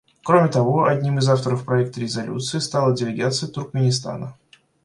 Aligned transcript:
Кроме 0.23 0.47
того, 0.47 0.85
одним 0.85 1.19
из 1.19 1.29
авторов 1.29 1.63
проекта 1.63 1.99
резолюции 2.01 2.57
стала 2.57 2.91
делегация 2.95 3.47
Туркменистана. 3.47 4.33